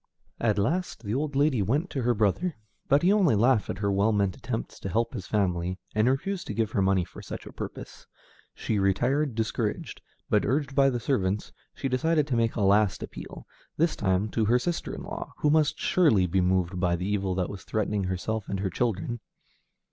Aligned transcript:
At 0.39 0.57
last, 0.57 1.03
the 1.03 1.13
old 1.13 1.35
lady 1.35 1.61
went 1.61 1.91
to 1.91 2.01
her 2.01 2.15
brother, 2.15 2.55
but 2.87 3.03
he 3.03 3.13
only 3.13 3.35
laughed 3.35 3.69
at 3.69 3.77
her 3.77 3.91
well 3.91 4.11
meant 4.11 4.35
attempts 4.35 4.79
to 4.79 4.89
help 4.89 5.13
his 5.13 5.27
family, 5.27 5.77
and 5.93 6.09
refused 6.09 6.47
to 6.47 6.55
give 6.55 6.71
her 6.71 6.81
money 6.81 7.03
for 7.05 7.21
such 7.21 7.45
a 7.45 7.51
purpose. 7.53 8.07
She 8.55 8.79
retired 8.79 9.35
discouraged, 9.35 10.01
but, 10.27 10.43
urged 10.43 10.73
by 10.73 10.89
the 10.89 10.99
servants, 10.99 11.51
she 11.75 11.87
decided 11.87 12.25
to 12.25 12.35
make 12.35 12.55
a 12.55 12.61
last 12.61 13.03
appeal, 13.03 13.45
this 13.77 13.95
time 13.95 14.27
to 14.29 14.45
her 14.45 14.57
sister 14.57 14.91
in 14.95 15.03
law, 15.03 15.33
who 15.37 15.51
must 15.51 15.77
surely 15.79 16.25
be 16.25 16.41
moved 16.41 16.79
by 16.79 16.95
the 16.95 17.07
evil 17.07 17.35
that 17.35 17.51
was 17.51 17.63
threatening 17.63 18.05
herself 18.05 18.49
and 18.49 18.59
her 18.61 18.71
children. 18.71 19.19